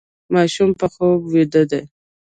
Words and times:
ماشوم 0.33 0.69
په 0.79 0.85
خوب 0.93 1.19
ویده 1.33 1.63
دی. 1.71 1.81